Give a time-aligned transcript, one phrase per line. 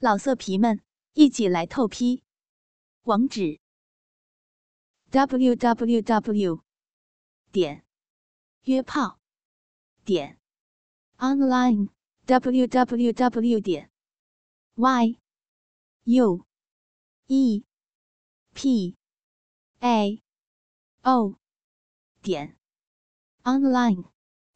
[0.00, 0.80] 老色皮们，
[1.14, 2.22] 一起来透批！
[3.02, 3.58] 网址
[5.10, 6.62] ：w w w
[7.50, 7.84] 点
[8.62, 9.18] 约炮
[10.04, 10.38] 点
[11.16, 11.88] online
[12.26, 13.90] w w w 点
[14.76, 15.18] y
[16.04, 16.46] u
[17.26, 17.64] e
[18.54, 18.96] p
[19.80, 20.22] a
[21.02, 21.34] o
[22.22, 22.56] 点
[23.42, 24.04] online。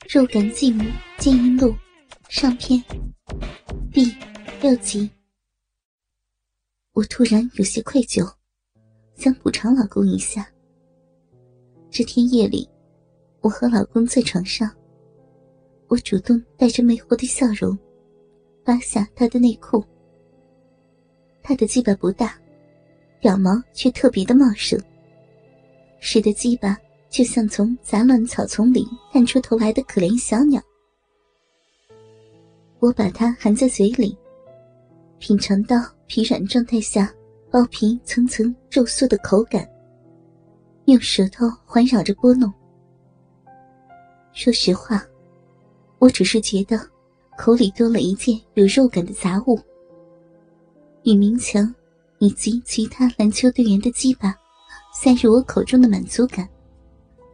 [0.08, 0.84] 肉感继母
[1.18, 1.74] 剑音录
[2.28, 2.80] 上篇
[3.92, 4.04] 第
[4.60, 5.10] 六集。
[6.94, 8.30] 我突然有些愧疚，
[9.16, 10.46] 想补偿老公一下。
[11.90, 12.68] 这天夜里，
[13.40, 14.70] 我和老公在床上，
[15.88, 17.78] 我主动带着魅惑的笑容，
[18.62, 19.82] 扒下他的内裤。
[21.42, 22.38] 他的鸡巴不大，
[23.22, 24.78] 屌毛却特别的茂盛，
[25.98, 26.76] 使得鸡巴
[27.08, 30.62] 就像从杂乱草丛里探出头来的可怜小鸟。
[32.80, 34.14] 我把它含在嘴里，
[35.22, 35.76] 品尝到。
[36.08, 37.10] 皮软状态下，
[37.50, 39.66] 包皮层层皱缩的口感，
[40.84, 42.52] 用舌头环绕着拨弄。
[44.32, 45.02] 说实话，
[45.98, 46.78] 我只是觉得
[47.38, 49.58] 口里多了一件有肉感的杂物，
[51.04, 51.74] 与明强
[52.18, 54.34] 以及其他篮球队员的鸡巴
[54.92, 56.46] 塞入我口中的满足感，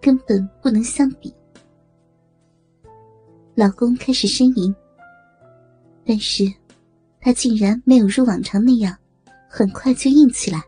[0.00, 1.34] 根本不能相比。
[3.56, 4.72] 老公开始呻吟，
[6.04, 6.44] 但是。
[7.20, 8.96] 他竟然没有如往常那样，
[9.48, 10.62] 很快就硬起来。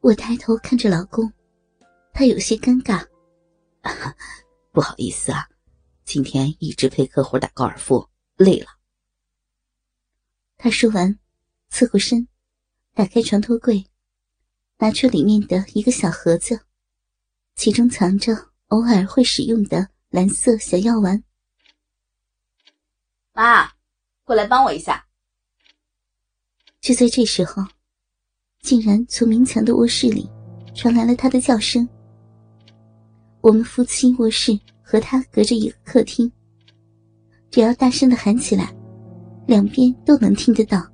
[0.00, 1.32] 我抬头看着老公，
[2.12, 3.06] 他有些尴尬，
[4.72, 5.48] 不好意思啊，
[6.04, 8.66] 今天一直陪客户打高尔夫，累了。
[10.56, 11.18] 他说完，
[11.68, 12.26] 侧过身，
[12.94, 13.86] 打开床头柜，
[14.78, 16.60] 拿出里面的一个小盒子，
[17.54, 21.22] 其中藏着偶尔会使用的蓝色小药丸。
[23.32, 23.77] 妈。
[24.28, 25.02] 过来帮我一下！
[26.82, 27.64] 就在这时候，
[28.60, 30.30] 竟然从明强的卧室里
[30.74, 31.88] 传来了他的叫声。
[33.40, 36.30] 我们夫妻卧室和他隔着一个客厅，
[37.50, 38.70] 只要大声的喊起来，
[39.46, 40.86] 两边都能听得到。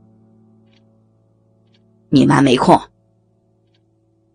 [2.10, 2.80] 你妈没空。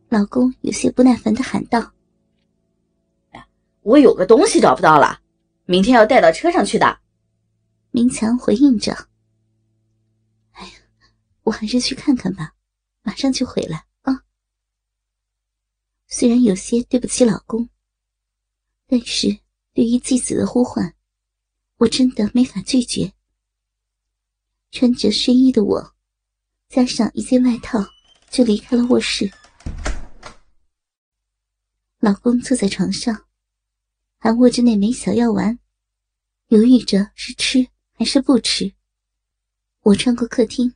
[0.09, 1.93] 老公有些不耐烦的喊道
[3.79, 5.21] ：“我有个东西找不到了，
[5.63, 6.99] 明天要带到车上去的。”
[7.91, 9.09] 明强回应着
[10.51, 10.73] ：“哎呀，
[11.43, 12.53] 我还是去看看吧，
[13.01, 14.23] 马上就回来啊。”
[16.07, 17.69] 虽然有些对不起老公，
[18.85, 19.39] 但是
[19.73, 20.95] 对于继子的呼唤，
[21.77, 23.13] 我真的没法拒绝。
[24.71, 25.95] 穿着睡衣的我，
[26.67, 27.83] 加上一件外套，
[28.29, 29.31] 就离开了卧室。
[31.99, 33.25] 老公坐在床上，
[34.19, 35.57] 还握着那枚小药丸，
[36.49, 37.67] 犹豫着是吃。
[37.99, 38.73] 还是不吃。
[39.81, 40.73] 我穿过客厅，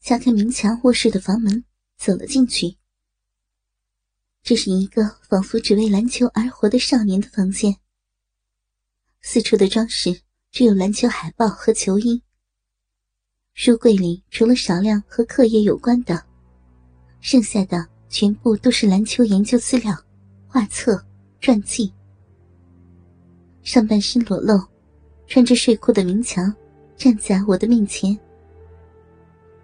[0.00, 1.64] 敲开明强卧室的房门，
[1.96, 2.76] 走了进去。
[4.44, 7.76] 这是一个仿佛只为篮球而活的少年的房间。
[9.22, 12.22] 四处的装饰只有篮球海报和球衣。
[13.54, 16.24] 书柜里除了少量和课业有关的，
[17.20, 19.92] 剩下的全部都是篮球研究资料、
[20.46, 21.04] 画册、
[21.40, 21.92] 传记。
[23.64, 24.56] 上半身裸露。
[25.26, 26.54] 穿着睡裤的明强
[26.96, 28.18] 站在我的面前，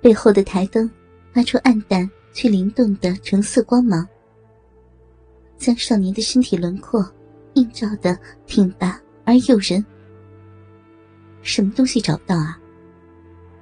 [0.00, 0.90] 背后的台灯
[1.32, 4.06] 发出暗淡却灵动的橙色光芒，
[5.56, 7.08] 将少年的身体轮廓
[7.54, 9.84] 映照的挺拔而诱人。
[11.42, 12.58] 什么东西找不到啊？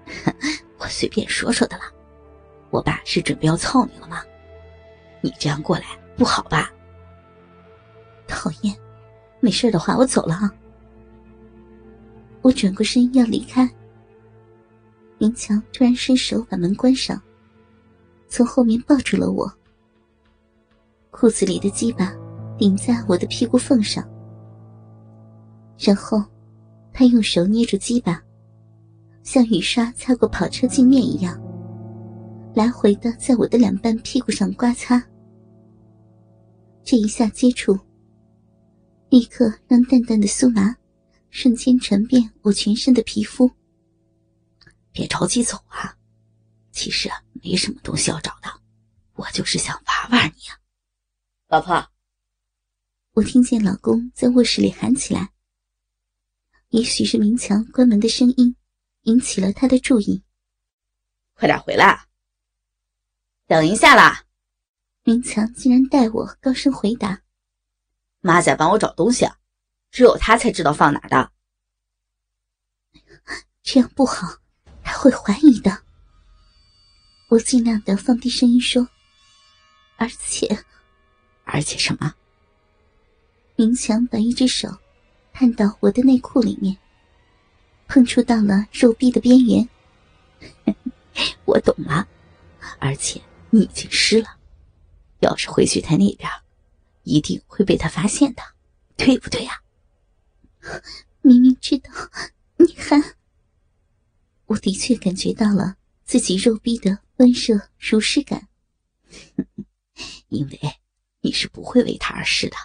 [0.78, 1.84] 我随便说说的啦。
[2.70, 4.22] 我爸是准备要操你了吗？
[5.20, 5.84] 你这样过来
[6.16, 6.72] 不好吧？
[8.26, 8.74] 讨厌，
[9.40, 10.52] 没事的话我走了啊。
[12.42, 13.68] 我转过身要离开，
[15.18, 17.20] 明强突然伸手把门关上，
[18.28, 19.52] 从后面抱住了我。
[21.10, 22.14] 裤子里的鸡巴
[22.56, 24.08] 顶在我的屁股缝上，
[25.78, 26.22] 然后
[26.92, 28.22] 他用手捏住鸡巴，
[29.22, 31.38] 像雨刷擦过跑车镜面一样，
[32.54, 35.02] 来回的在我的两半屁股上刮擦。
[36.82, 37.78] 这一下接触，
[39.10, 40.74] 立刻让淡淡的酥麻。
[41.30, 43.50] 瞬间传遍我全身的皮肤。
[44.92, 45.96] 别着急走啊，
[46.72, 48.60] 其实啊没什么东西要找的，
[49.14, 50.58] 我就是想玩玩你啊，
[51.48, 51.90] 老婆。
[53.12, 55.32] 我听见老公在卧室里喊起来。
[56.68, 58.54] 也许是明强关门的声音
[59.02, 60.22] 引起了他的注意。
[61.34, 62.06] 快点回来！
[63.46, 64.24] 等一下啦！
[65.02, 67.22] 明强竟然带我高声回答
[68.20, 69.26] ：“妈在帮我找东西。”
[69.90, 71.32] 只有他才知道放哪的，
[73.62, 74.36] 这样不好，
[74.82, 75.82] 他会怀疑的。
[77.28, 78.88] 我尽量的放低声音说，
[79.96, 80.64] 而且，
[81.44, 82.14] 而且什么？
[83.56, 84.68] 明强把一只手
[85.32, 86.76] 探到我的内裤里面，
[87.86, 89.68] 碰触到了肉壁的边缘。
[91.44, 92.06] 我懂了，
[92.78, 93.20] 而且
[93.50, 94.38] 你已经湿了，
[95.18, 96.30] 要是回去他那边，
[97.02, 98.42] 一定会被他发现的，
[98.96, 99.60] 对不对呀？
[101.22, 101.90] 明明知道，
[102.56, 103.16] 你还……
[104.46, 108.48] 我的确感觉到了自己肉壁的温热如湿感，
[110.28, 110.60] 因为
[111.20, 112.56] 你是不会为他而湿的。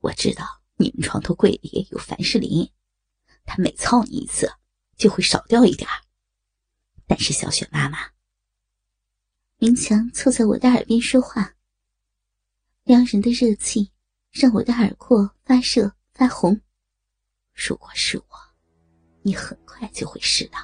[0.00, 2.70] 我知道你们床头柜里有凡士林，
[3.44, 4.52] 他每操你一次
[4.96, 5.88] 就会少掉一点
[7.06, 7.98] 但是小雪妈妈，
[9.58, 11.54] 明强凑在我的耳边说话，
[12.84, 13.92] 撩人的热气
[14.30, 16.60] 让我的耳廓发热发红。
[17.54, 18.24] 如果是我，
[19.22, 20.58] 你很快就会湿的。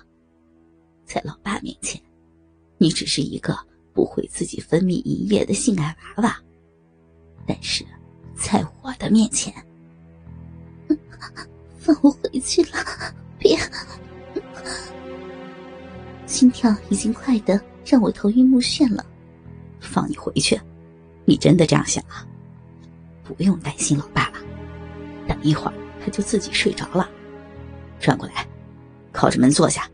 [1.04, 2.00] 在老爸面前，
[2.76, 3.58] 你只是一个
[3.92, 6.42] 不会自己分泌一夜的性爱娃娃，
[7.46, 7.84] 但是
[8.36, 9.52] 在我的面前，
[11.78, 13.58] 放我回去了，别。
[16.26, 19.04] 心跳已经快的让我头晕目眩了，
[19.80, 20.60] 放你回去？
[21.24, 22.26] 你真的这样想啊？
[23.24, 24.38] 不用担心老爸了，
[25.26, 25.74] 等一会儿
[26.08, 27.08] 就自己睡着了。
[28.00, 28.46] 转过来，
[29.12, 29.88] 靠着门坐下。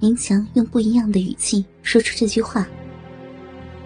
[0.00, 2.66] 明强用不一样的语气说出这句话，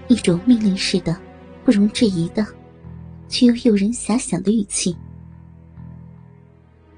[0.08, 1.16] 一种命令式的、
[1.64, 2.44] 不容置疑的，
[3.28, 4.96] 却又诱人遐想的语气。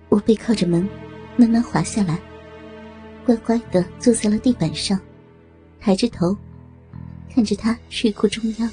[0.08, 0.88] 我背靠着门，
[1.36, 2.18] 慢慢滑下来。
[3.26, 4.98] 乖乖的坐在了地板上，
[5.78, 6.36] 抬着头，
[7.32, 8.68] 看着他睡裤中央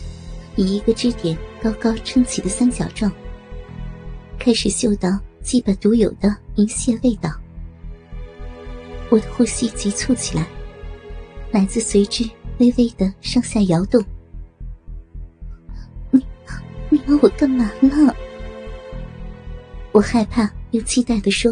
[0.55, 3.11] 以一个支点高高撑起的三角状，
[4.39, 7.31] 开始嗅到鸡巴独有的银屑味道。
[9.09, 10.45] 我的呼吸急促起来，
[11.51, 14.03] 奶子随之微微的上下摇动。
[16.11, 16.21] 你，
[16.89, 18.13] 你要我干嘛呢？
[19.93, 21.49] 我害怕又期待的说。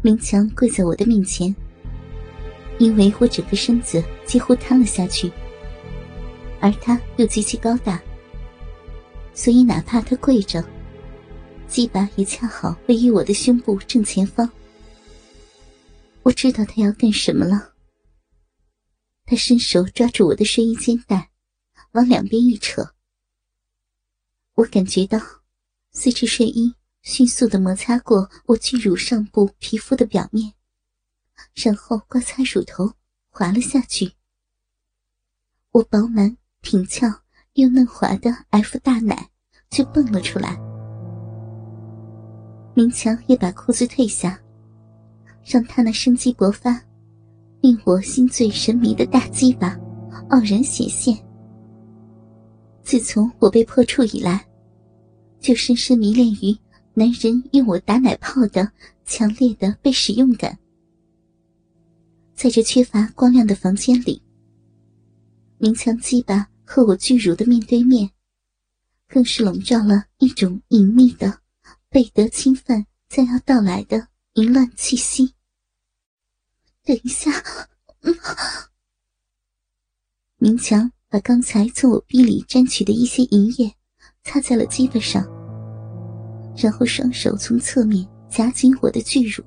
[0.00, 1.52] 明强跪在我的面前，
[2.78, 5.28] 因为我整个身子几乎瘫了下去，
[6.60, 8.00] 而他又极其高大，
[9.34, 10.64] 所以哪怕他跪着，
[11.70, 14.50] 鸡巴也恰好位于我的胸部正前方。
[16.24, 17.72] 我知道他要干什么了。
[19.24, 21.30] 他伸手抓住我的睡衣肩带，
[21.92, 22.94] 往两边一扯。
[24.54, 25.18] 我感觉到，
[25.92, 26.74] 随着睡衣。
[27.02, 30.52] 迅速的摩擦过我巨乳上部皮肤的表面，
[31.54, 32.92] 然后刮擦乳头，
[33.30, 34.12] 滑了下去。
[35.70, 37.08] 我饱满、挺翘
[37.54, 39.30] 又嫩滑的 F 大奶
[39.70, 40.69] 就蹦了出来。
[42.74, 44.40] 明强也把裤子褪下，
[45.44, 46.82] 让他那生机勃发、
[47.60, 49.78] 令我心醉神迷的大鸡巴
[50.28, 51.16] 傲然显现。
[52.82, 54.44] 自从我被破处以来，
[55.38, 56.56] 就深深迷恋于。
[56.92, 58.68] 男人用我打奶泡的
[59.06, 60.58] 强烈的被使用感，
[62.34, 64.20] 在这缺乏光亮的房间里，
[65.56, 68.10] 明强鸡巴和我巨乳的面对面，
[69.08, 71.39] 更是笼罩了一种隐秘的
[71.90, 75.34] 被得侵犯将要到来的淫乱气息。
[76.84, 77.30] 等一下，
[80.38, 83.74] 明强把刚才从我逼里沾取的一些银液
[84.22, 85.26] 擦在了鸡巴上。
[86.56, 89.42] 然后双手从侧面夹紧我的巨乳，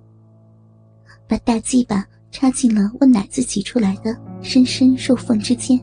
[1.27, 5.79] 把大鸡巴插进了我奶子挤出来的深深肉缝之间。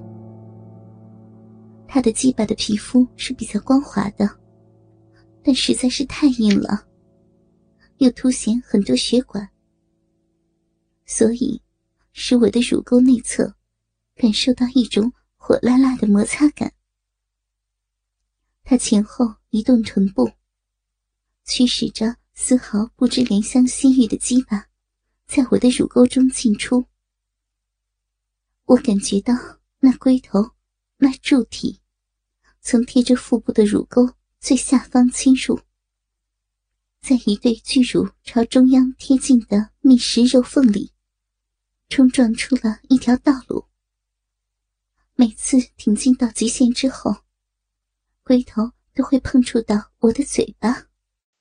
[1.88, 4.29] 他的鸡巴的皮肤是比较光滑的，
[5.42, 6.87] 但实在是太硬了，
[7.99, 9.50] 又凸显很多血管，
[11.06, 11.61] 所以
[12.12, 13.54] 使我的乳沟内侧
[14.16, 16.73] 感受到一种火辣辣的摩擦感。
[18.62, 20.30] 他前后移动臀部。
[21.44, 24.68] 驱使着丝毫不知怜香惜玉的鸡巴，
[25.26, 26.87] 在我的乳沟中进出。
[28.66, 29.35] 我感觉到
[29.80, 30.52] 那龟头、
[30.99, 31.80] 那柱体，
[32.61, 35.61] 从贴着腹部的乳沟最下方侵入，
[37.02, 40.94] 在一对巨乳朝中央贴近的密实肉缝里，
[41.90, 43.66] 冲撞出了一条道路。
[45.14, 47.25] 每次挺进到极限之后，
[48.23, 50.87] 龟头都会碰触到我的嘴巴。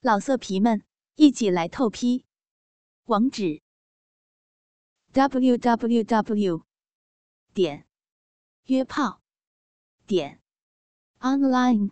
[0.02, 0.84] 老色皮们，
[1.16, 2.26] 一起来透批！
[3.06, 3.62] 网址
[5.14, 6.66] ：w w w
[7.54, 7.88] 点
[8.66, 9.22] 约炮
[10.06, 10.42] 点
[11.20, 11.92] online